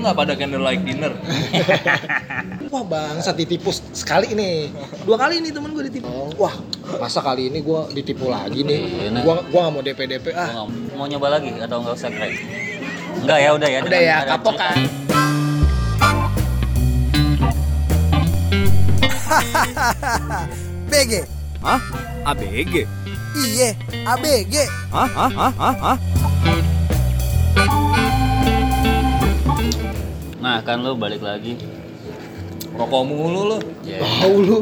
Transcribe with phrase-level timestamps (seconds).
[0.00, 1.12] Lu nggak pada candlelight dinner?
[2.72, 4.72] Wah bangsa ditipu sekali nih.
[5.04, 6.32] Dua kali nih temen gue ditipu.
[6.40, 6.56] Wah
[6.96, 8.80] masa kali ini gue ditipu lagi nih.
[8.80, 9.20] Iya, nah.
[9.20, 10.64] Gua gua gak mau DP DP Gua ah.
[10.64, 12.32] nggak- mau nyoba lagi atau nggak usah crack?
[13.20, 13.84] Enggak ya, udah ya.
[13.84, 14.80] Udah ya kapok kan.
[20.88, 21.12] BG.
[21.60, 21.80] Hah?
[22.24, 22.88] ABG?
[23.36, 23.76] Iye,
[24.08, 24.64] ABG.
[24.88, 25.08] Hah?
[25.12, 25.28] Hah?
[25.28, 25.52] Hah?
[25.76, 25.96] Hah?
[30.40, 31.56] Nah, kan lu balik lagi.
[32.70, 33.58] Rokok mulu lu.
[33.82, 34.58] Ya, Tahu lu.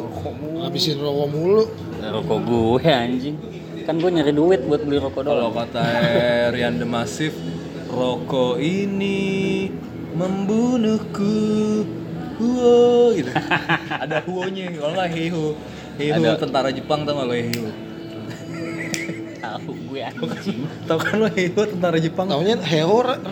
[0.58, 1.62] Habisin rokok mulu.
[1.98, 3.36] rokok gue anjing.
[3.84, 5.64] Kan gue nyari duit buat beli rokok Kalau doang.
[5.64, 5.84] kata
[6.50, 7.36] Rian The Massive,
[7.88, 9.68] rokok ini
[10.12, 11.36] membunuhku.
[12.38, 12.78] Huo
[13.12, 13.30] gitu.
[14.02, 15.46] Ada huonya, kalau nggak heiho.
[15.96, 16.38] Heiho Ada.
[16.38, 17.66] tentara Jepang tau nggak lo heiho?
[19.38, 20.58] Tahu gue anjing.
[20.86, 22.26] Tau kan lo heiho tentara Jepang?
[22.26, 23.22] Taunya Hero Re-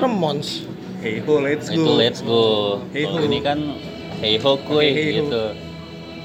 [1.09, 1.23] Remons.
[1.23, 1.75] Heiho, let's go.
[1.77, 2.43] Itu let's go.
[2.91, 3.17] Hey ho.
[3.21, 3.59] ini kan
[4.19, 5.17] hey ho kuy Hey ho.
[5.23, 5.45] gitu.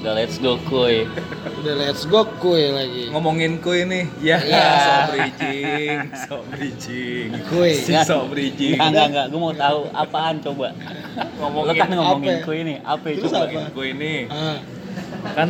[0.02, 1.06] Udah let's go kuy.
[1.62, 3.06] Udah let's go kue lagi.
[3.08, 4.66] Ngomongin kue nih, ya Iya.
[4.74, 7.70] so bridging, so bridging, Kue.
[7.86, 8.74] si so bridging.
[8.74, 9.26] Enggak, enggak, enggak.
[9.30, 10.74] Gue mau tahu apaan coba.
[11.38, 12.74] Ngomongin Lo kan ngomongin kue ini.
[12.82, 13.46] Apa Terus coba?
[13.46, 13.70] apa?
[13.70, 14.58] Kue ini, Ah,
[15.32, 15.48] kan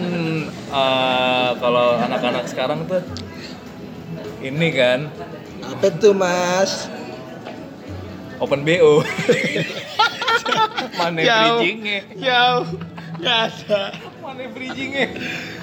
[0.52, 3.00] eh, kalau anak-anak sekarang tuh
[4.44, 5.08] ini kan
[5.64, 6.92] apa tuh mas?
[8.42, 9.00] Open bo
[10.98, 12.64] mana bridgingnya Jauh.
[13.22, 13.94] Gak ada.
[14.18, 15.06] mana bridgingnya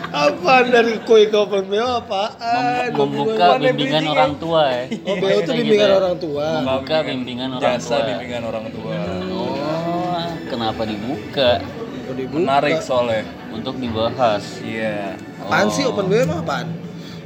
[0.09, 2.87] Apaan dari kue ke open BO apaan?
[2.87, 4.83] Mem- membuka bimbingan orang tua ya.
[5.03, 6.47] Oh BO tuh bimbingan orang tua.
[6.57, 8.07] Membuka bimbingan orang jasa tua.
[8.07, 8.97] bimbingan orang tua
[9.29, 11.51] Oh, kenapa dibuka?
[12.09, 12.35] Dibuka.
[12.35, 14.63] menarik soalnya Untuk dibahas.
[14.63, 15.93] iya Apaan sih Oh.
[15.93, 16.67] open BO emang apaan?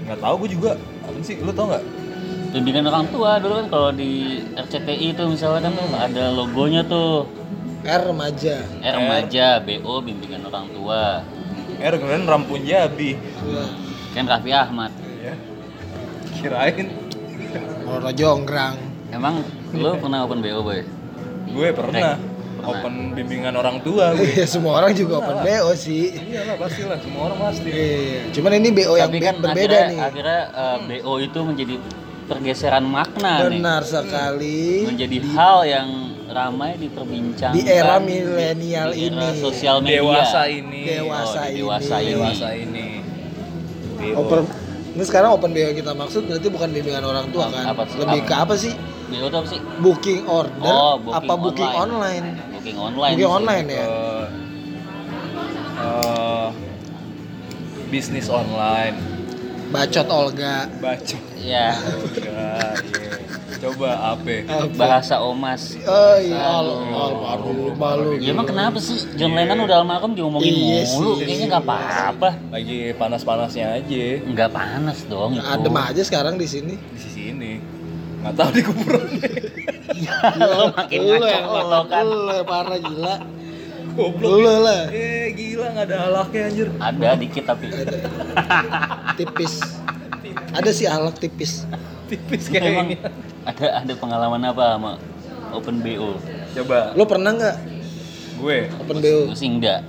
[0.04, 1.84] nggak tahu gue juga apa sih lu tau nggak
[2.54, 4.12] Bimbingan orang tua dulu kan kalau di
[4.54, 7.26] RCTI itu misalnya kan tuh ada logonya tuh
[7.84, 8.62] R remaja.
[8.80, 11.26] R remaja, BO bimbingan orang tua.
[11.76, 13.66] er kemudian rampun jabi Iya.
[14.14, 14.94] Kan Raffi Ahmad.
[15.20, 15.34] ya
[16.32, 16.94] kirain
[17.84, 18.78] Roro Jonggrang.
[19.10, 19.42] Emang
[19.72, 20.82] lu pernah open BO boy?
[21.46, 22.18] gue pernah Pernah.
[22.64, 26.14] open bimbingan orang tua gue Iya semua orang juga open BO sih.
[26.16, 28.30] iyalah pasti lah semua orang pasti Iya.
[28.32, 30.00] Cuman ini BO yang Tapi be- kan berbeda akhirnya, nih.
[30.00, 31.76] akhirnya uh, BO itu menjadi
[32.24, 33.60] pergeseran makna nih.
[33.60, 34.88] Benar sekali.
[34.88, 35.90] Menjadi hal yang
[36.26, 39.38] ramai diperbincangkan Di era milenial di era ini.
[39.38, 40.02] sosial media.
[40.02, 41.60] dewasa ini Dewasa Oh, di ini.
[41.60, 42.10] dewasa ini.
[42.10, 42.88] dewasa ini
[43.94, 44.18] BO.
[44.20, 44.40] Open
[44.94, 47.64] ini sekarang open BO yang kita maksud berarti bukan bimbingan orang tua kan?
[47.68, 47.86] Apa?
[47.88, 48.28] Lebih Apa?
[48.28, 48.74] ke apa sih?
[49.08, 49.60] BO itu apa sih?
[49.78, 52.26] Booking order Oh, booking apa booking online?
[52.52, 53.14] Booking online.
[53.14, 53.38] Booking sih.
[53.38, 53.86] online ya.
[53.86, 54.26] Eh,
[55.80, 56.48] eh,
[57.88, 58.96] bisnis online
[59.74, 60.70] Bacot Olga.
[60.78, 62.48] baca Ya, iya.
[63.58, 64.44] coba apa
[64.76, 65.76] bahasa omas.
[65.82, 68.16] Oh iya, almarhum malu.
[68.16, 71.18] Ya emang kenapa sih John Lennon udah almarhum diomongin Iya mulu?
[71.18, 71.26] sih.
[71.26, 72.30] Kayaknya nggak apa-apa.
[72.48, 75.44] lagi panas-panasnya aja Nggak panas dong itu.
[75.44, 76.76] Adem aja sekarang di sini.
[76.78, 77.54] di sisi ini
[78.22, 79.04] nggak tahu di kuburan
[80.40, 82.06] Lo makin ngaco lo kan.
[82.08, 83.16] Yang parah gila.
[83.94, 84.90] Goblok Lu lah.
[84.90, 87.66] eh gila nggak ada alaknya anjir Ada dikit tapi.
[87.70, 87.98] Ada.
[89.16, 89.54] Tipis.
[90.54, 91.66] Ada sih alak tipis.
[92.10, 92.98] tipis Emang kayaknya
[93.44, 94.92] ada ada pengalaman apa sama
[95.54, 96.18] Open BO?
[96.54, 97.56] coba Lu pernah nggak
[98.42, 99.20] gue open BO?
[99.30, 99.86] Gue sih enggak.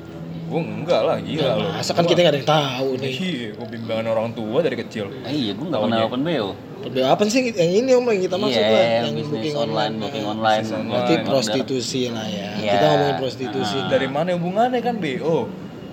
[0.54, 3.10] Gue enggak lah gila lo Masa kan kita nggak ada yang tahu nih.
[3.12, 5.82] iya gue bimbingan orang tua dari kecil Eh, iya, gue Taunya.
[5.82, 6.48] pernah Open BO.
[6.78, 8.86] Open BO apa sih yang ini om yang kita maksud Iya, lah?
[9.02, 10.62] yang bisnis online, booking online.
[10.62, 10.86] Online.
[10.86, 11.26] Berarti Order.
[11.26, 12.50] prostitusi lah ya.
[12.54, 12.70] Iya.
[12.70, 13.76] Kita ngomongin prostitusi.
[13.76, 13.88] Ah.
[13.88, 15.36] dari mana hubungannya kan BO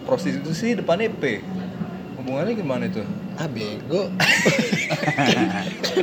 [0.02, 1.24] prostitusi depannya P
[2.16, 3.02] hubungannya gimana itu
[3.34, 4.12] Ah bego.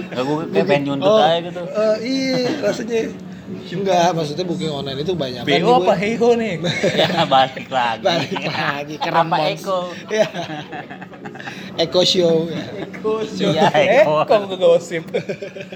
[0.08, 1.62] Gak gue kayak pengen nyundut Oh, aja gitu.
[1.62, 3.00] eh, iya rasanya.
[3.48, 6.60] Enggak, maksudnya booking online itu banyak kan BO apa Heiho nih
[7.00, 8.04] ya balik lagi.
[8.04, 9.36] Balik lagi ke Apa.
[9.56, 9.78] Eko?
[10.12, 10.28] Iya.
[11.80, 12.36] Eko Show.
[13.40, 14.28] Iya, eh Eko.
[14.28, 15.04] kok ke gosip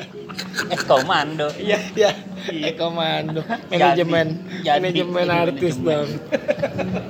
[0.76, 1.48] Eko Mando.
[1.56, 2.12] Iya, iya.
[2.52, 3.40] Eko Mando.
[3.72, 4.36] Manajemen.
[4.60, 6.08] Manajemen artis dong.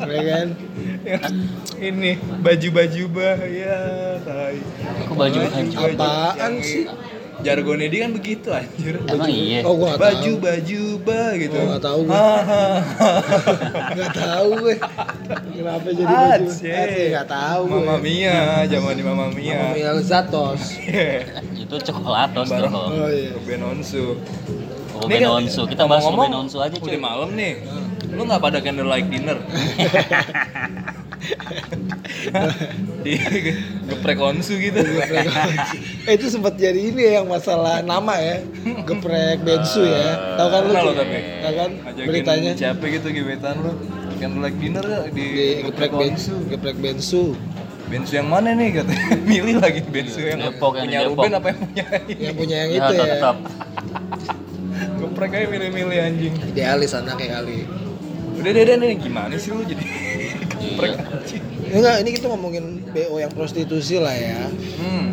[0.07, 0.47] Ya kan?
[1.83, 3.79] ini baju-baju bah ya
[4.23, 4.63] tai
[5.11, 5.75] Kok baju baju?
[5.83, 6.87] Apaan sih?
[7.43, 9.61] Jargonnya dia kan begitu anjir Emang iya.
[9.63, 10.43] Oh, gua nggak baju tahu.
[10.43, 12.15] baju bah gitu Oh, nggak tahu gue.
[13.93, 14.75] Enggak tahu gue.
[15.53, 16.47] Kenapa jadi baju?
[16.49, 16.71] Asli
[17.09, 17.79] enggak tahu gue.
[17.79, 20.63] Mama Mia zaman di Mama Mia Mama Mia Zatos.
[21.63, 22.73] Itu coklatos dong.
[22.73, 23.35] Oh iya.
[23.35, 24.17] Ruben Onsu
[24.95, 25.63] Ruben Ini kan- Onsu.
[25.65, 26.89] Kita bahas ngomong-ngomong, Ruben Onsu aja cuy.
[26.91, 27.53] Udah malam nih.
[28.09, 29.39] Lu nggak pada candlelight dinner?
[33.03, 33.15] di
[33.87, 34.79] geprek onsu gitu.
[36.03, 38.43] Eh itu sempat jadi ini ya yang masalah nama ya.
[38.83, 40.37] Geprek bensu ya.
[40.37, 40.75] Tahu kan lu?
[40.75, 40.95] tuh?
[40.99, 42.51] tapi Tahu kan ngajakin beritanya?
[42.55, 43.73] siapa gitu gebetan lu?
[44.19, 46.35] Kan like dinner ya di, di geprek bensu.
[46.49, 47.35] Geprek bensu.
[47.87, 49.07] Bensu yang mana nih katanya?
[49.31, 51.23] Milih lagi bensu yang Depok, yang di punya Depok.
[51.23, 53.05] Ruben apa yang punya yang punya yang Ya, itu ya.
[53.15, 53.37] tetap.
[54.99, 56.35] geprek aja milih-milih anjing.
[56.49, 57.67] Idealis anaknya kali.
[58.33, 59.83] Udah deh deh nih gimana sih lu jadi
[60.85, 61.07] geprek Iya.
[61.15, 61.43] anjing
[61.73, 65.07] enggak ini kita ngomongin BO yang prostitusi lah ya hmm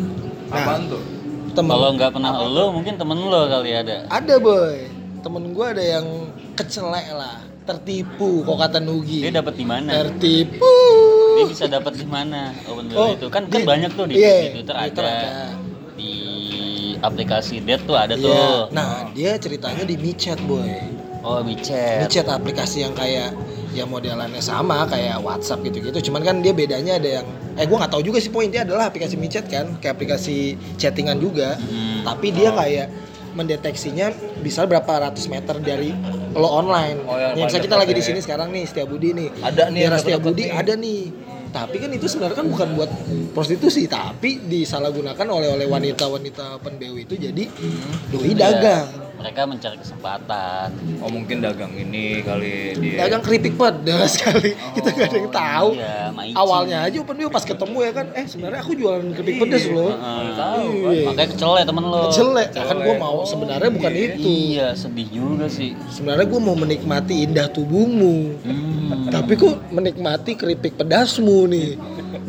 [0.46, 0.56] Nah.
[0.60, 1.02] apaan tuh
[1.50, 4.02] temen Kalau nggak pernah lo, mungkin temen lo kali ada.
[4.08, 4.86] ada boy
[5.20, 6.06] temen gue ada yang
[6.52, 9.90] kecelek lah tertipu kok kata Nugi Dia dapat di mana?
[10.00, 10.74] tertipu
[11.32, 12.50] Dia bisa dapat di mana?
[12.64, 15.22] BO Oh, itu kan kan di- banyak tuh di, iya, di Twitter di Twitter ada.
[15.22, 15.46] ada.
[15.94, 16.12] Di
[16.98, 18.24] aplikasi Date tuh ada Iya.
[18.24, 18.58] tuh.
[18.70, 20.66] nah dia ceritanya di micet boy
[21.20, 22.00] Oh, WeChat.
[22.02, 23.36] micet aplikasi yang kayak
[23.70, 27.88] ya modelannya sama kayak WhatsApp gitu-gitu cuman kan dia bedanya ada yang eh gue nggak
[27.88, 30.36] tahu juga sih poinnya adalah aplikasi micet kan kayak aplikasi
[30.74, 32.02] chattingan juga Hmm.
[32.02, 32.86] tapi dia kayak
[33.30, 35.94] mendeteksinya bisa berapa ratus meter dari
[36.32, 36.98] lo online.
[37.04, 38.24] Oh, yang ya, paling kita lagi di sini ya.
[38.24, 39.28] sekarang nih Setia Budi nih.
[39.38, 40.50] Ada nih Daerah Setia Budi nih.
[40.50, 41.02] ada nih.
[41.50, 42.90] Tapi kan itu sebenarnya kan bukan buat
[43.30, 47.44] prostitusi, tapi disalahgunakan oleh oleh wanita-wanita open BO itu jadi
[48.08, 48.34] doi Iya.
[48.36, 48.86] dagang.
[49.20, 50.68] Mereka mencari kesempatan.
[51.04, 54.56] oh mungkin dagang ini kali dia Dagang keripik pedas kali.
[54.72, 55.68] kita nggak ada yang tahu.
[55.76, 56.34] Iya, Maici.
[56.36, 59.92] Awalnya aja open BO pas ketemu ya kan, eh sebenarnya aku jualan keripik pedas loh.
[59.92, 60.24] Heeh.
[60.32, 61.04] tahu Iya.
[61.12, 62.02] Makanya kecelek temen lo.
[62.08, 64.28] Jelek, kan gue mau sebenarnya bukan itu.
[64.56, 65.76] Iya, sedih juga sih.
[65.92, 68.16] Sebenarnya gue mau menikmati indah tubuhmu.
[68.40, 69.08] Hmm.
[69.12, 71.76] Tapi kok menikmati keripik pedasmu nih?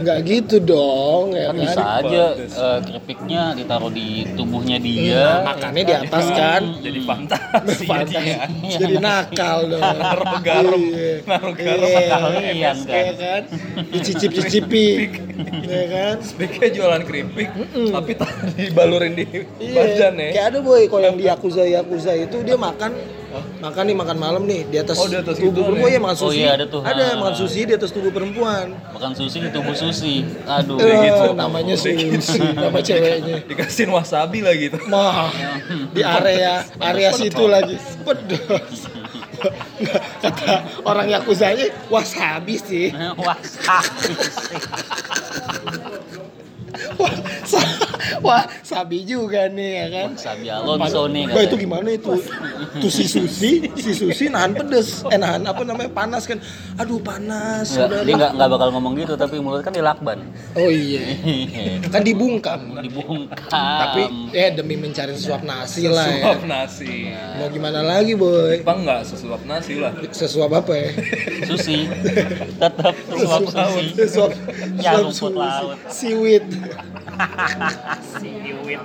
[0.01, 1.61] Nggak gitu dong, ya kan kan?
[1.61, 5.45] bisa aja eh, keripiknya ditaruh di tubuhnya dia.
[5.45, 6.61] Nah, makannya di atas kan?
[6.81, 8.13] Jadi fantasi Fantasi.
[8.17, 8.37] jadinya.
[8.73, 9.81] Jadi nakal dong.
[9.81, 10.83] Naruh garam,
[11.23, 12.71] naruh garam Iya.
[12.73, 12.87] Kan.
[12.89, 13.41] Ya kan?
[13.87, 14.85] Dicicip-cicipi.
[15.63, 16.15] ya kan?
[16.19, 19.25] Speknya jualan keripik, tapi tak dibalurin di
[19.57, 19.71] Iya.
[19.71, 20.29] badan ya.
[20.33, 22.91] Kayak ada boy kalau yang di Yakuza Yakuza itu dia makan
[23.57, 25.95] makan nih makan malam nih di atas, Oh, di atas tubuh perempuan ya?
[25.95, 26.39] ya makan Oh, sushi.
[26.39, 26.81] iya, ada tuh.
[26.81, 27.15] Ada Ah.
[27.15, 28.65] makan sushi di atas tubuh perempuan.
[28.91, 30.15] Makan sushi di tubuh sushi.
[30.43, 30.77] Aduh.
[30.77, 31.25] Eh, gitu.
[31.33, 32.11] namanya sushi,
[32.51, 33.43] nama ceweknya.
[33.45, 34.77] Dikasihin wasabi lagi gitu.
[34.85, 35.31] Mah,
[35.89, 38.87] di area area situ lagi pedas.
[40.21, 40.53] Kata
[40.83, 42.93] orang Yakuzanya wasabi sih.
[47.43, 47.65] Sih.
[48.19, 50.09] Wah, sa- wah, sabi juga nih ya kan.
[50.15, 52.13] Sabi Alonso nih Bah, itu gimana itu?
[52.73, 55.05] Tuh si Susi, si Susi nahan pedes.
[55.07, 55.89] Eh nahan apa namanya?
[55.89, 56.41] Panas kan.
[56.75, 57.71] Aduh, panas.
[57.71, 58.17] Nggak, Udah dia lah.
[58.17, 60.19] nggak nggak bakal ngomong gitu tapi mulut kan dilakban.
[60.53, 61.03] Oh iya.
[61.91, 62.79] Kan dibungkam.
[62.79, 63.49] Dibungkam.
[63.51, 64.01] Tapi
[64.31, 66.15] ya demi mencari sesuap nasi lah ya.
[66.23, 66.93] Sesuap nasi.
[67.37, 68.61] Mau gimana lagi, boy?
[68.61, 69.91] Apa enggak sesuap nasi lah.
[70.09, 70.89] Sesuap apa ya?
[71.49, 71.85] sushi
[72.57, 72.95] tetap.
[73.11, 74.31] Sesuap,
[74.79, 75.35] Ya, sesuap sushi.
[75.35, 75.77] laut.
[78.17, 78.55] Siwit.
[78.61, 78.81] Siwit.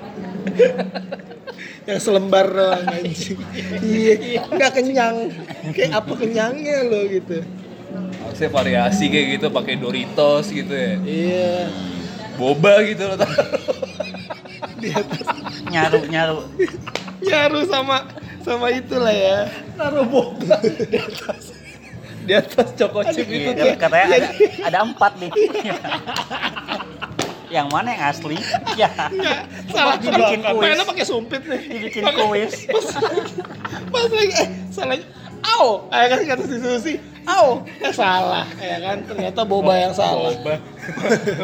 [1.88, 3.38] yang selembar doang anjing.
[3.81, 5.31] iya, nggak kenyang.
[5.70, 7.47] Kayak apa kenyangnya lo gitu.
[8.20, 10.99] Harusnya variasi kayak gitu pakai Doritos gitu ya.
[11.00, 11.70] Iya.
[12.37, 13.17] Boba gitu loh.
[14.76, 15.25] Di atas
[15.67, 16.38] Nyaru nyaru.
[17.23, 18.05] nyaru sama
[18.43, 19.49] sama itulah ya.
[19.75, 21.50] Naruh boba di atas.
[22.23, 23.81] Di atas choco chip itu Iya, tuh.
[23.81, 24.29] katanya ada,
[24.62, 25.31] ada empat nih.
[27.50, 28.37] yang mana yang asli?
[28.81, 28.90] Ya.
[29.72, 30.60] Salah dibikin tebakan.
[30.60, 30.69] kuis.
[30.69, 31.62] Mainnya pakai sumpit nih.
[31.64, 32.69] Dibikin kuis.
[33.93, 34.98] Pas lagi eh salah.
[35.46, 36.94] Au, kayak kan kata si Susi.
[37.25, 38.44] Au, eh salah.
[38.59, 40.32] Ya kan ternyata boba yang salah.
[40.37, 40.54] Boba.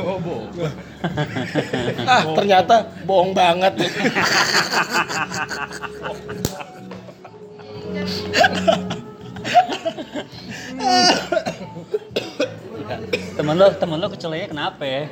[0.06, 0.70] Oh, boba.
[2.06, 3.74] Ah, ternyata bohong banget.
[13.34, 15.02] Temen lo, temen lo kecelanya kenapa ya?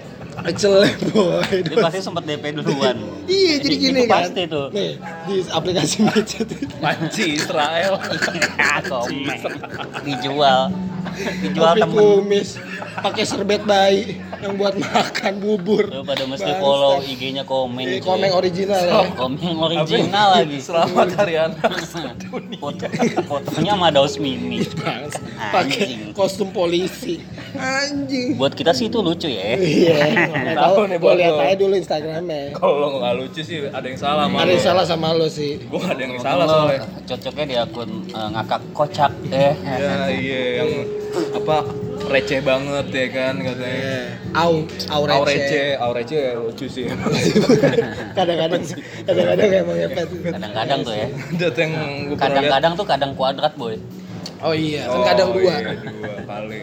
[0.48, 1.44] Celek boy.
[1.66, 2.96] Dia pasti sempat DP duluan.
[3.28, 4.28] Iya jadi gini kan.
[4.28, 4.72] pasti tuh.
[4.72, 4.96] Nih
[5.28, 6.74] di aplikasi micet itu.
[6.80, 8.00] Panci Israel.
[8.88, 9.38] Komen.
[10.06, 10.72] Dijual.
[11.44, 11.96] Dijual Kopi temen.
[11.96, 12.48] kumis
[13.00, 15.84] pakai serbet bayi yang buat makan bubur.
[15.92, 16.62] Lo pada mesti Bangsa.
[16.64, 17.84] follow IG-nya komen.
[17.84, 18.08] Iya, cuy.
[18.08, 19.00] komeng original ya.
[19.12, 20.58] Komeng original lagi.
[20.60, 21.72] Selamat hari anak.
[22.60, 22.86] Foto,
[23.26, 24.64] fotonya sama Daus Mini.
[24.76, 25.20] Bangsa.
[25.20, 25.52] Anjing.
[25.52, 27.20] Pakai kostum polisi.
[27.56, 28.36] Anjing.
[28.40, 29.56] Buat kita sih itu lucu ya.
[29.60, 32.56] Iya, Tahu nih, buat lihat aja dulu Instagramnya.
[32.56, 35.60] Kalau nggak lucu sih ada yang salah sama Ada yang salah sama lo sih.
[35.68, 36.80] Gue ada yang salah lo soalnya.
[37.08, 39.54] Cocoknya di akun eh, ngakak kocak eh.
[39.64, 40.70] Ya iya yang
[41.34, 41.56] apa
[42.10, 43.94] receh banget ya kan katanya.
[44.32, 44.52] Au,
[44.90, 45.30] au Au receh.
[45.30, 46.86] receh, au receh ya lucu sih.
[48.18, 50.06] Kadang-kadang sih, kadang-kadang emang hebat.
[50.10, 51.06] Kadang-kadang tuh ya.
[51.06, 52.18] Ada tuh lihat.
[52.18, 53.74] Kadang-kadang tuh kadang kuadrat boy.
[54.40, 55.52] Oh iya, kan Oh, kadang dua.
[55.52, 56.60] Iya, dua kali.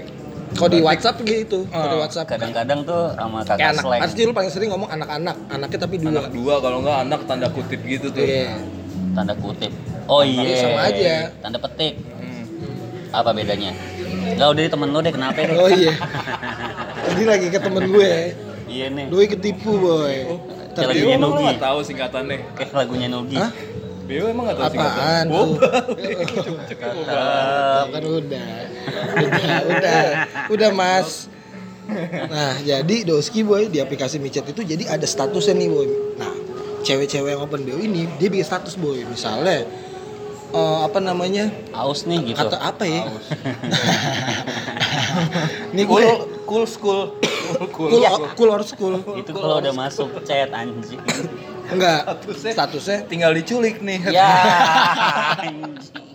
[0.50, 2.26] Kalau di WhatsApp gitu, kalau di Ah, WhatsApp.
[2.28, 4.02] Kadang-kadang tuh sama Kayak kakak anak, slang.
[4.02, 6.10] pasti lu paling sering ngomong anak-anak, anaknya tapi dua.
[6.10, 8.58] anak dua kalau nggak anak tanda kutip gitu tuh Iya.
[9.14, 9.70] Tanda kutip.
[10.08, 10.42] Oh iya.
[10.42, 11.16] Iya, sama aja.
[11.38, 11.94] Tanda petik.
[12.18, 12.44] Hmm.
[13.14, 13.72] Apa bedanya?
[14.34, 15.56] Enggak udah temen lu deh kenapa deh?
[15.56, 15.94] Oh iya.
[17.00, 18.12] Tadi lagi ke temen gue,
[18.68, 19.06] Iya nih.
[19.08, 20.16] doi ketipu boy.
[20.74, 21.46] Kayak Tapi lagunya emang lo Nugi.
[21.48, 23.38] nggak tahu singkatannya Kayak lagunya Nugi.
[23.38, 23.52] Hah?
[24.04, 25.58] Beo emang nggak tahu apaan singkatannya tuh?
[26.68, 27.12] Ceknya boba.
[27.12, 27.88] Tetap.
[27.88, 28.50] kan udah.
[29.18, 30.02] Udah, udah.
[30.48, 31.10] Udah, Mas.
[32.28, 35.88] Nah, jadi Doski boy di aplikasi micet itu jadi ada statusnya nih boy.
[36.16, 36.32] Nah,
[36.84, 39.02] cewek-cewek yang open BO ini dia bikin status boy.
[39.02, 39.64] Misalnya
[40.50, 41.50] eh, apa namanya?
[41.72, 42.40] Aus nih gitu.
[42.40, 43.04] Kata apa ya?
[45.74, 46.06] Ini cool
[46.46, 47.00] cool school
[47.58, 48.94] cool cool cool, cool or school.
[49.16, 51.00] Itu kalau udah masuk chat anjing.
[51.68, 52.08] Enggak.
[52.08, 54.28] Statusnya- Statusnya tinggal diculik nih ya.
[55.38, 56.06] anjing.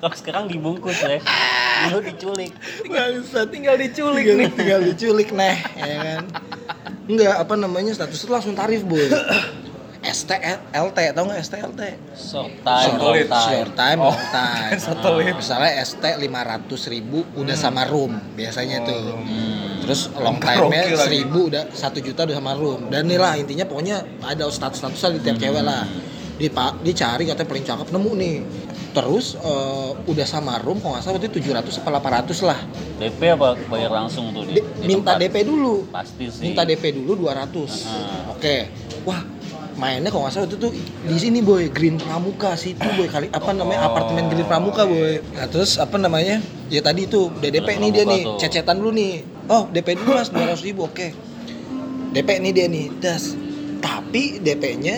[0.00, 1.20] Kalau sekarang dibungkus ya.
[1.84, 2.52] Dulu diculik.
[2.84, 3.48] Bangsat.
[3.50, 6.24] tinggal diculik tinggal, nih tinggal diculik neh ya kan
[7.04, 9.04] enggak apa namanya status itu langsung tarif boy
[10.14, 10.30] ST
[10.70, 11.80] LT tau nggak ST LT
[12.14, 12.94] Short time,
[13.26, 13.44] time.
[13.44, 15.34] short time Oh, time satelit.
[15.34, 16.24] misalnya ST 500
[16.88, 19.82] ribu udah sama room biasanya tuh Hmm.
[19.82, 20.86] terus long time nya.
[20.88, 25.20] 1000 udah 1 juta udah sama room dan nih lah intinya pokoknya ada status-statusnya di
[25.20, 25.82] tiap cewek lah
[26.34, 28.36] dia, pa- dia cari katanya paling cakep nemu nih
[28.90, 31.90] terus eh, udah sama room kalau nggak salah itu 700 apa
[32.22, 32.58] 800 lah
[32.96, 35.22] DP apa bayar langsung tuh di, Di- di minta tempat?
[35.24, 36.42] DP dulu Pasti sih.
[36.44, 38.20] minta DP dulu 200 Heeh.
[38.30, 38.56] oke
[39.04, 39.20] wah
[39.74, 40.70] mainnya kalau nggak salah itu
[41.04, 45.18] di sini boy Green Pramuka situ boy kali apa namanya apartemen Green Pramuka boy.
[45.34, 46.38] Nah terus apa namanya
[46.68, 48.36] ya tadi itu udah DP Green nih dia nih tuh.
[48.38, 49.12] cecetan dulu nih.
[49.46, 51.08] Oh DP dulu mas 200 ribu oke.
[52.10, 53.34] DP nih dia nih das.
[53.78, 54.96] Tapi DP-nya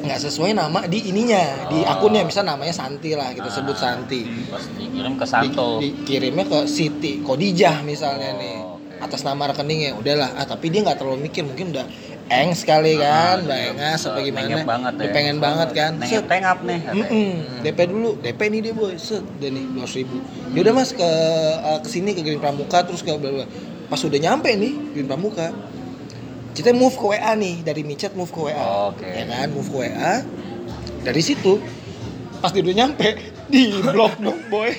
[0.00, 1.92] nggak sesuai nama di ininya di Oh.
[1.92, 2.24] akunnya.
[2.24, 3.94] Misal namanya Santi lah kita sebut Ah.
[3.94, 5.68] Santi Pas dikirim ke di, Santo.
[5.78, 8.54] dikirimnya ke Siti Kodijah misalnya Oh, nih
[8.98, 9.92] atas nama rekeningnya.
[9.94, 10.34] Udahlah.
[10.34, 11.84] Ah tapi dia nggak terlalu mikir mungkin udah
[12.30, 14.62] eng sekali kan Ah, baengas apa Nengep gimana?
[14.62, 15.12] Banget dia ya.
[15.12, 15.92] pengen banget kan?
[16.00, 16.24] Set.
[16.24, 16.80] tengap nih.
[16.86, 17.30] Mm-mm.
[17.60, 18.94] DP dulu DP nih dia boy.
[18.94, 20.16] Set udah nih dua ribu.
[20.54, 21.10] Yaudah mas ke
[21.60, 23.46] uh, ke sini ke Green Pramuka terus ke bla bla
[23.86, 25.50] pas udah nyampe nih Green Pramuka
[26.50, 29.06] kita move ke WA nih dari micet move ke WA Oke.
[29.06, 30.22] ya kan move ke WA
[31.02, 31.58] dari situ
[32.38, 34.70] pas dia udah nyampe di blok dong boy.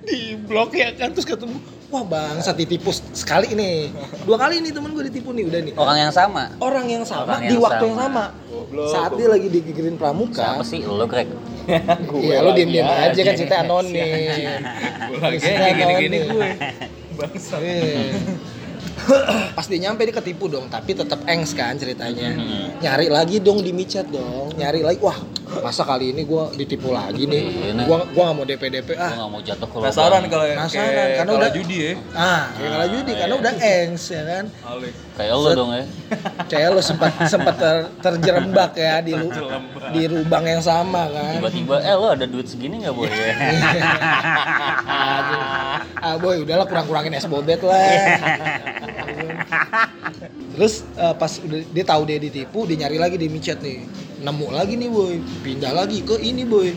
[0.00, 1.58] Di blok ya kan terus ketemu
[1.90, 3.90] wah bangsa ditipu sekali nih.
[4.22, 5.72] Dua kali nih temen gue ditipu nih udah nih.
[5.74, 6.54] Orang yang sama.
[6.62, 7.90] orang yang sama Orang di yang waktu sama.
[7.90, 8.24] yang sama.
[8.46, 10.42] Goblok, saat dia lagi di Green Pramuka.
[10.56, 10.80] Siapa sih?
[10.86, 11.28] Lo Greg?
[12.10, 13.94] Iya, lu diem-diem aja kan cerita anonim.
[13.94, 15.38] gue lagi.
[15.38, 16.34] Gini-gini anonim.
[16.34, 16.50] gue
[17.14, 17.56] bangsa
[19.12, 19.50] Iya.
[19.58, 22.30] Pas dia nyampe dia ketipu dong, tapi tetap engs kan ceritanya.
[22.32, 22.70] Hmm.
[22.78, 24.98] Nyari lagi dong di micet dong, nyari lagi.
[25.00, 25.18] Wah,
[25.60, 27.74] masa kali ini gua ditipu lagi nih.
[27.74, 27.84] Iya.
[27.84, 29.12] Gua gua gak mau DP DP Gue ah.
[29.16, 32.70] gak mau jatuh ke penasaran kalau Penasaran, kayak karena kalah udah- judi ya Ah, kayak
[32.70, 34.44] kalah judi karena udah engs ya kan.
[35.12, 35.84] Kayak lo dong ya.
[36.46, 39.12] Kayak lu sempat sempat ter- terjerembak ya di
[39.90, 41.36] di lubang yang sama kan.
[41.36, 43.34] Tiba-tiba, eh lo ada duit segini gak boleh ya?
[44.90, 45.42] Aduh.
[46.00, 47.76] ah boy udahlah kurang-kurangin es bobet lah
[50.56, 53.86] terus eh, pas udah dia tahu dia ditipu dia nyari lagi di micet nih.
[54.20, 55.14] Nemu lagi nih boy.
[55.42, 56.68] Pindah lagi ke ini boy.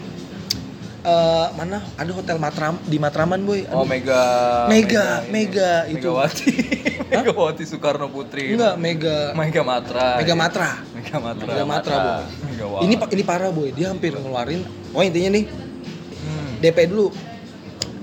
[1.03, 1.83] Eh, mana?
[1.99, 3.67] Ada hotel Matram di Matraman boy.
[3.75, 4.23] Oh Aduh, mega.
[4.71, 5.31] Mega, ini.
[5.35, 5.99] Mega, itu.
[5.99, 6.51] Megawati.
[7.11, 8.55] Megawati Soekarno Putri.
[8.55, 9.35] Enggak Mega.
[9.35, 10.07] Mega Matra.
[10.15, 10.69] Mega Matra.
[10.95, 11.51] Mega Matra.
[11.51, 12.23] Mega Matra boy.
[12.47, 12.81] Megawati.
[12.87, 13.69] ini ini parah boy.
[13.75, 14.63] Dia hampir ngeluarin.
[14.95, 15.45] Oh intinya nih
[16.23, 16.55] Hmm.
[16.63, 17.11] DP dulu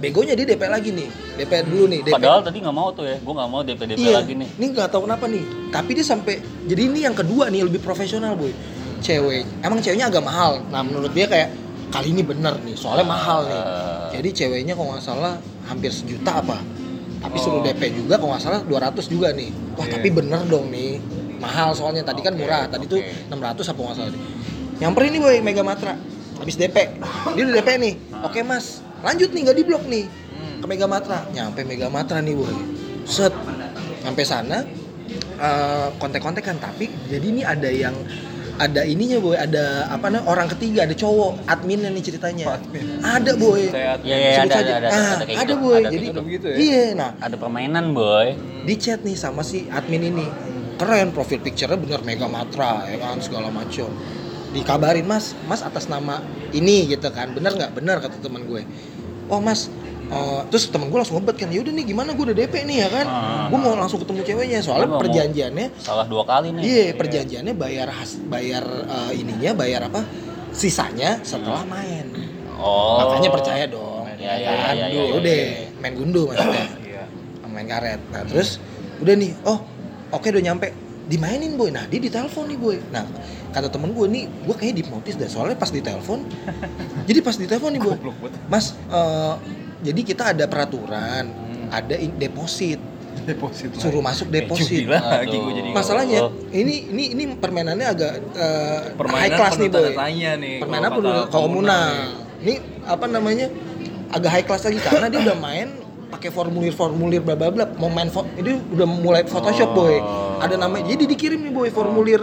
[0.01, 3.17] begonya dia DP lagi nih DP dulu nih DP Padahal tadi gak mau tuh ya,
[3.21, 4.49] gue gak mau DP-DP iya, lagi nih.
[4.57, 5.45] Ini nggak tahu kenapa nih.
[5.69, 8.53] Tapi dia sampai jadi ini yang kedua nih lebih profesional boy.
[9.01, 10.61] Cewek, emang ceweknya agak mahal.
[10.69, 11.49] Nah menurut dia kayak
[11.89, 13.61] kali ini bener nih, soalnya mahal nih.
[13.61, 14.09] Ah.
[14.13, 15.35] Jadi ceweknya kalau nggak salah
[15.69, 16.61] hampir sejuta apa.
[17.21, 17.43] Tapi Oh.
[17.45, 19.53] suruh DP juga kalau nggak salah 200 juga nih.
[19.77, 19.93] Wah Iya.
[20.01, 21.01] tapi bener dong nih.
[21.41, 22.69] Mahal soalnya tadi kan murah.
[22.69, 23.33] Tadi tuh oke.
[23.33, 24.13] 600 apa nggak salah.
[24.81, 25.97] Nyamperin nih boy Mega Matra.
[26.41, 26.77] Habis DP.
[27.37, 27.95] Dia udah DP nih.
[28.17, 28.29] Ah.
[28.29, 30.05] Oke mas, lanjut nih nggak di blok nih.
[30.07, 30.59] Hmm.
[30.61, 31.19] ke Mega Matra.
[31.33, 32.53] Nyampe Mega Matra nih boy
[33.05, 33.33] set.
[34.05, 34.65] Nyampe sana
[35.41, 36.57] eh, kontek-kontekan.
[36.59, 37.97] Tapi jadi ini ada yang
[38.61, 41.49] ada ininya boy ada apa namanya orang ketiga ada cowok.
[41.49, 42.61] Adminnya nih ceritanya.
[42.61, 43.01] Admin.
[43.01, 45.55] ada boy Iya, iya, Sebut ada, ada, ada, Ah, ada, kayak ada, gitu.
[45.65, 46.47] boy Ada jadi gitu.
[46.47, 46.57] Ya?
[46.61, 47.11] iya nah.
[47.21, 48.27] Ada permainan boy.
[48.61, 50.27] di chat nih sama si admin ini.
[50.77, 53.89] Keren profil picture-nya bener Mega Matra ya kan segala macam
[54.51, 56.19] dikabarin mas mas atas nama
[56.51, 58.67] ini gitu kan bener nggak bener kata teman gue
[59.27, 59.71] oh mas
[60.07, 62.89] eh, terus temen gue langsung ngebet kan yaudah nih gimana gue udah DP nih ya
[62.91, 63.47] kan Ah.
[63.47, 66.63] gue mau langsung ketemu ceweknya soalnya perjanjiannya Salah dua kali nih.
[66.63, 70.03] iya perjanjiannya bayar has, bayar eh, ininya bayar apa
[70.51, 72.11] sisanya setelah main
[72.53, 73.01] Oh.
[73.01, 74.75] makanya percaya dong Iya, iya, kan?
[74.77, 75.73] iya, iya, iya, udah iya.
[75.81, 77.03] main gundu maksudnya Iya.
[77.47, 78.61] main karet nah terus
[78.99, 79.59] udah nih oh
[80.11, 80.69] oke udah nyampe
[81.11, 81.69] dimainin boy.
[81.69, 82.77] Nah dia ditelepon nih boy.
[82.89, 83.03] Nah
[83.51, 86.23] kata temen gue nih gue kayaknya dihipnotis dah soalnya pas ditelepon
[87.11, 87.99] jadi pas ditelepon nih boy
[88.47, 89.35] mas eh,
[89.83, 91.27] jadi kita ada peraturan
[91.69, 92.79] ada in- deposit.
[93.21, 96.33] Deposit suruh masuk Eh, deposit judi lagi gue jadi masalahnya Oh.
[96.49, 99.91] ini ini ini permainannya agak eh, permainan high class nih boy.
[99.93, 102.15] tanya nih permainan kata komunal nih.
[102.41, 102.55] ini
[102.87, 103.47] apa namanya?
[104.09, 105.75] Agak high class lagi karena dia udah main
[106.09, 109.99] pakai formulir-formulir bla bla bla mau main fo- ini udah mulai Photoshop boy.
[109.99, 110.30] Oh.
[110.41, 112.21] Ada namanya jadi dikirim nih boy formulir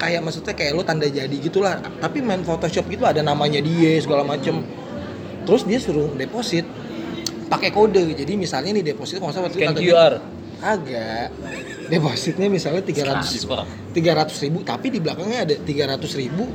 [0.00, 4.24] kayak maksudnya kayak lo tanda jadi gitulah tapi main Photoshop gitu ada namanya dia segala
[4.24, 4.64] macem
[5.44, 6.64] terus dia suruh deposit
[7.48, 11.30] pakai kode jadi misalnya nih deposit kalau waktu itu QR Agak.
[11.86, 13.62] Depositnya misalnya 300 Transfer.
[13.94, 16.50] 300 ribu, tapi di belakangnya ada 300 ribu,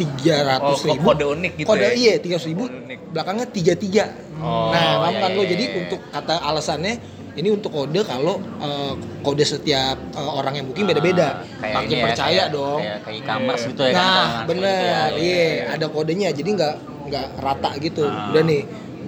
[0.00, 1.04] 300 Oh, ribu.
[1.04, 1.92] kode unik gitu Kode ya?
[1.92, 2.98] iya 300 ribu, Kode unik.
[3.12, 4.40] belakangnya 33.
[4.40, 5.42] Oh, nah, paham iya, kan lo?
[5.44, 5.76] iya, Jadi iya.
[5.84, 6.94] untuk kata alasannya
[7.40, 11.40] ini untuk kode kalau eh, kode setiap eh, orang yang booking beda-beda.
[11.56, 12.78] Kayak Makin ya, percaya kayak- dong.
[12.78, 13.92] Kayak kayak e-commerce gitu ya.
[13.92, 15.02] kan, Nah, bener, gitu ya.
[15.18, 16.74] iya, ada kodenya, jadi nggak
[17.08, 18.04] nggak rata gitu.
[18.04, 18.28] Ah.
[18.30, 18.62] Udah nih,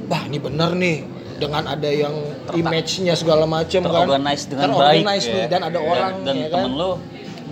[0.09, 0.97] wah ini bener nih
[1.37, 2.15] dengan ada yang
[2.51, 5.35] image-nya segala macem kan, Terorganize dengan baik Terorganize ya.
[5.35, 6.91] nih, dan ada orang dan ya kan, temen lu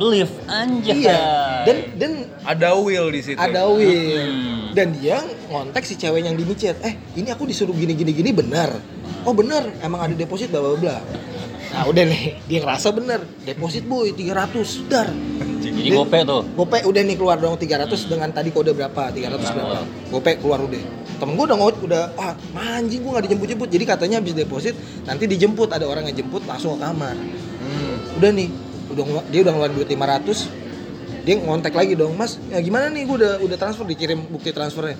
[0.01, 0.97] believe anjay.
[0.99, 1.21] iya,
[1.63, 4.73] dan dan ada will di situ ada Will, Hmm.
[4.73, 8.33] dan dia ngontek si cewek yang di micet, eh ini aku disuruh gini gini gini
[8.33, 8.73] benar,
[9.23, 10.97] oh benar, emang ada deposit bla bla bla.
[11.71, 15.07] Nah udah nih, dia ngerasa bener, deposit boy 300, dar.
[15.61, 16.43] Jadi Dia- gope tuh.
[16.51, 19.13] Gope udah nih keluar dong 300 dengan tadi kode berapa?
[19.13, 19.79] 300 berapa?
[20.11, 20.83] Gope keluar udah.
[21.15, 22.33] Temen gue udah ngot udah ah
[22.75, 23.69] anjing gue gak dijemput-jemput.
[23.69, 27.15] Jadi katanya habis deposit nanti dijemput ada orang yang jemput langsung ke kamar.
[27.15, 28.19] Hmm.
[28.19, 28.49] Udah nih,
[28.93, 30.51] udah dia udah ngeluarin duit 500.
[31.21, 34.97] Dia ngontek lagi dong, "Mas, ya gimana nih gue udah udah transfer dikirim bukti transfernya."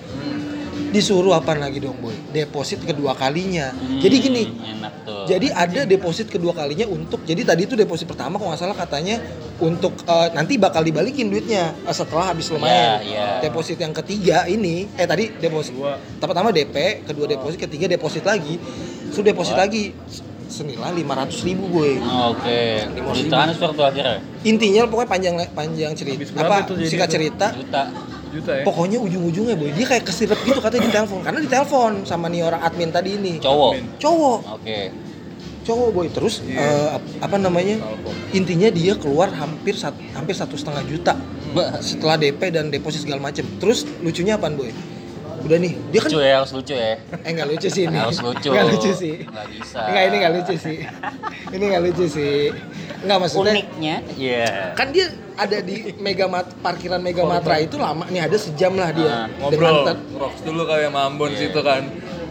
[0.91, 2.11] Disuruh apa lagi dong, Boy?
[2.29, 3.71] Deposit kedua kalinya.
[4.03, 5.23] Jadi gini, Hmm, enak tuh.
[5.23, 9.23] jadi ada deposit kedua kalinya untuk jadi tadi itu deposit pertama kalau nggak salah katanya
[9.55, 12.99] untuk eh, nanti bakal dibalikin duitnya eh, setelah habis lumayan.
[13.01, 13.27] Iya, iya.
[13.39, 15.71] Deposit yang ketiga ini eh tadi deposit
[16.19, 18.59] pertama DP, kedua deposit, ketiga deposit lagi.
[19.15, 19.95] Sudah deposit lagi
[20.51, 21.97] senilai 500 ribu gue.
[22.27, 22.61] Oke,
[23.25, 24.19] transfer tuh akhirnya?
[24.43, 26.21] Intinya pokoknya panjang panjang cerita.
[26.37, 27.47] Apa singkat cerita?
[27.51, 27.83] Juta.
[28.29, 28.63] juta ya?
[28.63, 31.19] Pokoknya ujung-ujungnya boy dia kayak kesirep gitu katanya di telepon.
[31.19, 33.39] Karena di telepon sama nih orang admin tadi ini.
[33.39, 33.71] Cowok.
[33.73, 33.85] Admin.
[33.97, 34.39] cowok.
[34.55, 34.79] Oke.
[35.61, 36.07] cowok boy.
[36.09, 36.57] Terus Iya.
[36.57, 37.75] eh, ap- apa namanya?
[37.77, 38.13] Telepon.
[38.31, 41.13] intinya dia keluar hampir sat- hampir satu setengah juta
[41.81, 43.43] setelah DP dan deposit segala macem.
[43.59, 44.71] Terus lucunya apaan boy
[45.41, 45.73] udah nih.
[45.89, 46.93] Dia kan Lucu ya, harus lucu ya.
[47.25, 47.97] eh nggak lucu sih ini.
[47.97, 48.49] Harus lucu.
[48.49, 49.15] nggak lucu sih.
[49.23, 49.79] Nggak bisa.
[49.83, 50.77] nggak ini nggak lucu sih.
[51.51, 52.35] Ini nggak lucu sih.
[53.01, 54.77] Nggak maksudnya Uniknya, iya.
[54.77, 58.93] kan dia ada di Mega Mat- parkiran Mega Matra itu lama nih ada sejam lah
[58.93, 59.09] dia.
[59.09, 59.89] Ah, ngobrol.
[59.89, 61.81] ter- rocks dulu kali sama Ambon situ kan.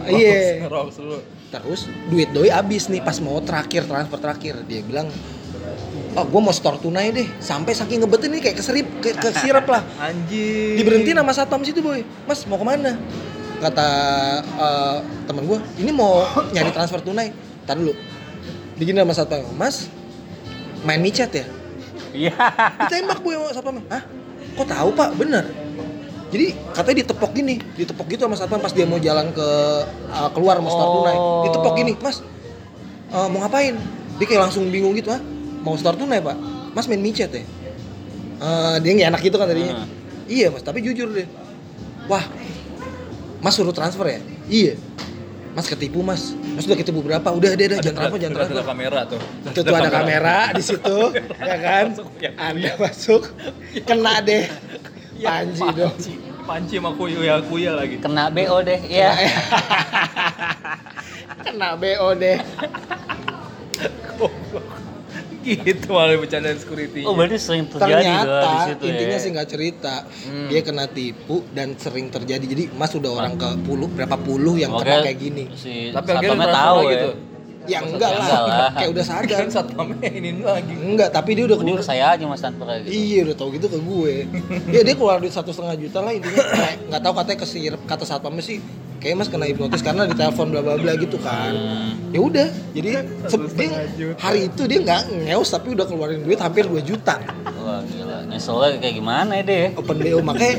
[0.07, 0.63] Iya.
[0.63, 1.17] Rocks- rocks dulu.
[1.51, 4.63] Terus duit doi habis nih pas mau terakhir transfer terakhir.
[4.63, 5.11] Dia bilang
[6.15, 7.27] oh gue mau store tunai deh.
[7.39, 9.81] Sampai saking ngebetin nih kayak keserip ke, kesirap lah.
[10.05, 10.75] Anjing.
[10.79, 12.03] Diberhentiin sama satpam situ boy.
[12.27, 12.97] Mas mau ke mana?
[13.61, 13.87] Kata
[14.43, 14.97] eh,
[15.29, 17.31] temen gue ini mau nyari transfer tunai.
[17.63, 17.95] Tar dulu.
[18.75, 19.47] Digini sama satpam.
[19.55, 19.87] Mas
[20.83, 21.45] main micet ya?
[22.11, 22.33] Iya.
[22.87, 23.75] ditembak boy sama satpam.
[23.87, 24.03] Hah?
[24.59, 25.09] Kok tahu pak?
[25.15, 25.45] Bener.
[26.31, 27.55] Jadi katanya ditepok gini.
[27.75, 29.47] Ditepok gitu sama satpam pas dia mau jalan ke
[30.11, 30.93] uh, keluar store Oh.
[31.03, 31.17] tunai.
[31.47, 32.19] Ditepok gini mas
[33.15, 33.75] uh, mau ngapain?
[34.19, 35.21] Dia kayak langsung bingung gitu ah
[35.61, 36.37] mau store tunai pak?
[36.73, 37.43] Mas main micet ya?
[38.41, 39.85] Eh, dia nggak enak gitu kan tadinya.
[39.85, 39.89] Hmm.
[40.25, 41.27] iya mas tapi jujur deh.
[42.09, 42.25] Wah
[43.41, 44.21] mas suruh transfer ya?
[44.49, 44.73] Iya.
[45.51, 46.31] Mas ketipu mas.
[46.55, 47.27] Mas udah ketipu berapa?
[47.29, 48.65] Udah deh ada jangan transfer jangan ada transfer.
[48.65, 49.21] kamera tuh.
[49.51, 50.37] Itu tuh ada kamera.
[50.55, 50.99] di situ
[51.49, 51.85] ya kan?
[52.17, 52.31] Ya.
[52.39, 53.21] anda masuk.
[53.83, 54.47] Kena deh.
[55.21, 55.95] Iya, panji dong.
[56.41, 58.01] Panci sama kuya kuya lagi.
[58.01, 59.13] Kena BO deh, ya.
[61.41, 62.37] kena bo deh
[65.43, 69.19] gitu malah bercandaan security Oh, berarti sering terjadi tuh di ternyata situ intinya ya.
[69.19, 70.47] sih nggak cerita Hmm.
[70.47, 74.71] dia kena tipu dan sering terjadi jadi mas udah orang ke puluh berapa puluh yang
[74.71, 76.99] Oke, kena kayak gini Si tapi akhirnya tahu ya.
[77.01, 77.13] tuh
[77.61, 78.69] ya enggak lah, Enggak lah.
[78.77, 82.41] kayak udah sadar kan satpamnya ini lagi enggak tapi dia udah keluar saya aja mas
[82.41, 82.89] kayak gitu.
[82.89, 84.13] Iya udah tau gitu ke gue.
[84.75, 88.03] ya dia keluar duit satu setengah juta lah intinya kayak nggak tahu katanya kesir kata
[88.03, 88.57] satpamnya sih
[89.01, 91.51] kayak mas kena hipnotis karena ditelepon bla bla bla gitu kan.
[92.13, 92.89] Ya udah jadi
[93.57, 93.69] dia,
[94.15, 97.17] hari itu dia nggak ngeus tapi udah keluarin duit hampir 2 juta
[97.57, 99.65] Wah gila, nyeselnya kayak gimana ya deh?
[99.73, 100.55] open BO makanya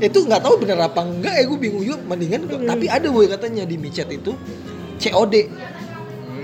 [0.00, 3.62] itu nggak tahu bener apa enggak ya gue bingung juga mendingan tapi ada gue katanya
[3.66, 4.32] di micet itu
[4.96, 5.34] COD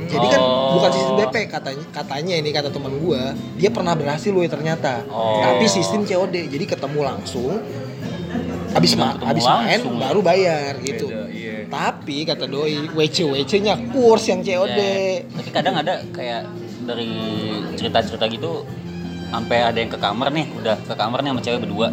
[0.07, 0.79] jadi kan Oh.
[0.79, 3.21] bukan sistem DP katanya katanya ini kata teman gue
[3.57, 5.41] dia pernah berhasil loh ternyata Oh.
[5.41, 7.63] tapi sistem COD jadi ketemu langsung
[8.77, 9.97] habis ma habis main langsung.
[9.97, 14.79] baru bayar gitu Beda, iya Tapi kata doi, WC WC-nya kurs yang COD.
[14.79, 16.47] Ya, tapi kadang ada kayak
[16.81, 17.11] dari
[17.75, 18.63] cerita-cerita gitu
[19.27, 21.89] sampai ada yang ke kamar nih udah ke kamar nih sama cewek berdua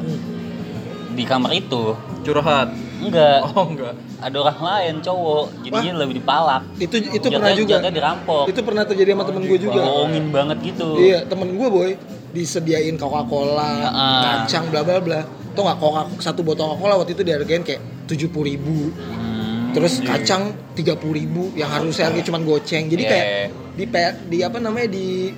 [1.11, 2.69] di kamar itu Curhat.
[2.99, 3.93] enggak Oh enggak.
[4.19, 7.69] ada orang lain cowok jadinya lebih dipalak Itu itu Jatuhnya- pernah juga.
[7.73, 9.81] jatuhnya dirampok Itu pernah terjadi sama temen gue juga.
[9.83, 11.91] bohongin banget gitu Iya, temen gue boy
[12.29, 13.93] disediain Coca-Cola,
[14.23, 15.21] kacang, bla bla bla.
[15.53, 18.89] Tuh nggak Coca satu botol Coca-Cola waktu itu dihargain kayak tujuh puluh ribu.
[18.91, 22.85] Hmm, Terus kacang tiga puluh ribu, yang harusnya harganya cuma goceng.
[22.87, 23.45] Jadi Iya, kayak iya.
[23.73, 25.33] di pe- di apa namanya di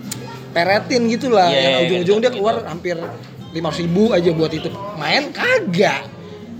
[0.49, 1.47] peretin gitu lah.
[1.47, 2.35] Iya, yang iya, ujung-ujung dia gitu.
[2.37, 2.95] keluar hampir
[3.51, 4.67] lima ribu aja buat itu.
[4.95, 6.07] Main kagak,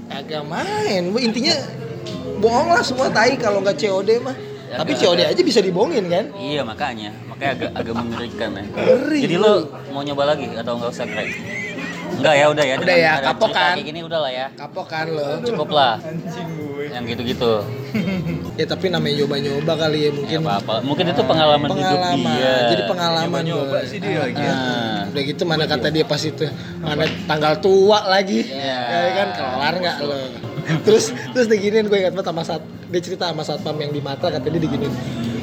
[0.08, 1.12] kagak main.
[1.14, 1.56] Intinya
[2.38, 4.36] bohong lah semua tai kalau nggak COD mah.
[4.66, 6.26] Ya, Tapi COD aja bisa dibohongin kan?
[6.36, 9.20] iya makanya makanya agak agak mengerikan ya Ngeri.
[9.22, 9.54] jadi lo
[9.94, 11.30] mau nyoba lagi atau nggak usah Greg
[12.16, 13.74] enggak ya udah ya Udah ya, kapok kan?
[13.74, 15.28] kayak gini udah lah ya Kapok kan lo.
[15.42, 16.84] cukup lah Anjing gue.
[16.88, 17.54] yang gitu-gitu
[18.60, 20.38] Ya tapi namanya nyoba-nyoba kali ya ya mungkin.
[20.42, 22.24] apa-apa mungkin itu pengalaman, hidup pengalaman.
[22.32, 24.40] dia Jadi pengalaman Nyoba sih dia lagi.
[24.42, 25.00] Ah.
[25.12, 26.46] Udah gitu mana kata dia pas itu
[26.80, 28.48] mana tanggal tua lagi.
[28.48, 28.80] Iya.
[28.80, 30.20] Ya kan kelar nggak lo.
[30.82, 34.28] terus terus diginin gue ingat banget sama saat dia cerita sama satpam yang di mata
[34.28, 34.92] kata dia diginin.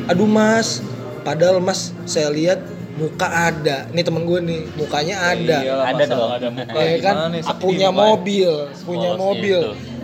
[0.07, 0.81] Aduh mas,
[1.23, 3.77] padahal mas saya lihat muka ada.
[3.89, 5.59] Nih temen gue nih, mukanya ada.
[5.61, 6.31] Iyalah, Ada dong.
[6.31, 8.03] Ada muka Ya kan, nih, sepi punya mukanya.
[8.05, 8.51] mobil,
[8.83, 9.61] punya Polos mobil.
[9.63, 10.01] gitu.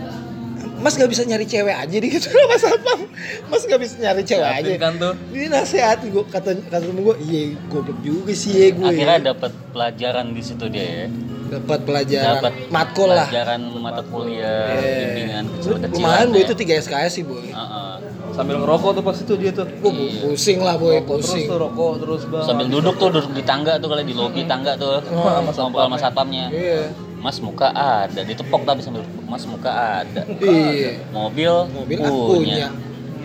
[0.79, 2.99] Mas gak bisa nyari cewek aja di gitu sama satpam.
[3.45, 4.63] Mas gak bisa nyari cewek aja.
[4.65, 5.13] Yakin kan tuh?
[5.29, 8.87] Ini nasihat gue kata kata temen gue, iya goblok juga sih ya gue.
[8.87, 11.07] akhirnya dapat pelajaran di situ dia ya
[11.49, 13.25] dapat pelajaran dapat matkul lah.
[13.25, 14.95] pelajaran mata kuliah Iya.
[15.09, 16.45] bimbingan kecil-kecilan Lumayan gue ya.
[16.45, 17.41] itu 3 SKS sih boy.
[17.43, 17.93] Heeh.
[18.39, 19.67] Sambil ngerokok tuh pas itu dia tuh.
[19.67, 19.91] Gue
[20.23, 21.45] pusing lah boy, Rokok terus pusing.
[21.45, 22.45] tuh rokok terus bang.
[22.45, 25.97] sambil duduk tuh duduk di tangga tuh kali di lobi tangga tuh Oh, ngobrol sama
[25.97, 26.87] satpamnya Iya.
[27.17, 29.67] mas muka ada ditepok tapi sambil mas muka
[29.99, 31.03] ada Iya.
[31.11, 32.71] mobil, Mobil punya.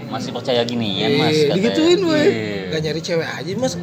[0.04, 1.54] masih percaya ginian mas Iya, katanya.
[1.54, 2.18] digituin boy.
[2.18, 2.66] Iya.
[2.68, 3.74] Gak nyari cewek aja mas.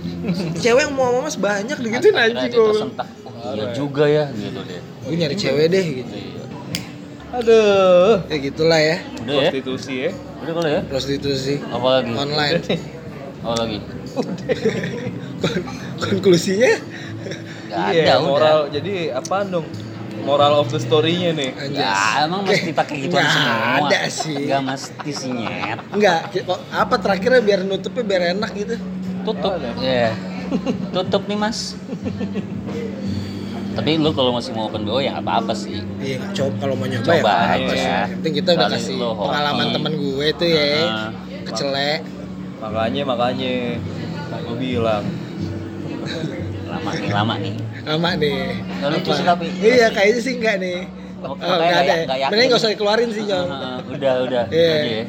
[0.58, 2.60] cewek yang mau sama mas banyak digituin dia gue.
[2.68, 6.14] tersentak oh, iya juga ya gitu deh Gue nyari cewek deh gitu.
[7.32, 8.28] Aduh.
[8.28, 8.98] Ya gitulah ya.
[9.18, 10.12] udah ya Prostitusi ya.
[10.42, 12.54] Udah kali ya Prostitusi apa lagi online.
[13.46, 13.78] apa lagi
[14.12, 14.38] Kon-
[16.02, 16.72] Konklusinya
[17.72, 18.58] Gak Iya, ada moral.
[18.68, 19.68] udah Jadi apaan dong?
[20.22, 21.50] Moral of the story-nya nih.
[21.72, 23.80] Ya, emang mesti pakai gitu semua.
[23.80, 24.38] ada sih.
[24.44, 25.80] Gak mesti sih nyet.
[25.90, 28.76] Enggak, kok apa terakhirnya biar nutupnya biar enak gitu.
[29.24, 29.56] Tutup.
[29.56, 29.72] Ada.
[29.80, 30.12] Ya.
[30.92, 31.74] Tutup nih mas.
[33.72, 35.80] Tapi lu kalau masih mau open BO ya nggak apa-apa sih.
[35.98, 37.56] Iya, coba kalau mau nyoba Coba ya.
[37.56, 37.72] aja.
[37.72, 39.26] Yang penting kita udah Kali kasih lo hoki.
[39.26, 40.66] pengalaman temen gue tuh ya.
[40.84, 41.10] Nah.
[41.44, 42.00] Kecelek.
[42.60, 43.54] Makanya makanya
[44.42, 45.04] gue bilang
[46.64, 47.54] Lama nih, lama nih.
[47.84, 48.40] Lama nih.
[48.74, 49.46] Nggak lucu sih tapi.
[49.54, 50.80] Iya, kayaknya sih enggak nih.
[51.22, 51.82] Oh, Oh, enggak ada.
[51.84, 52.32] nggak- nggak yakin.
[52.32, 53.48] Mending enggak usah dikeluarin sih, Jong.
[53.92, 54.44] Udah, udah.
[54.50, 54.72] Iya.
[54.72, 55.04] Ya.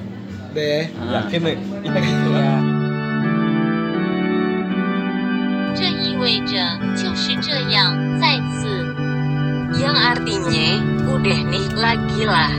[0.53, 0.83] Deh.
[0.85, 1.13] Heeh.
[1.15, 1.57] yakin nih.
[6.22, 8.96] 意味着就是这样，再次。
[9.78, 10.70] Yang artinya
[11.10, 12.52] udah nih lagi lah.